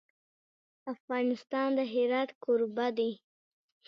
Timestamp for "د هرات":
1.77-2.29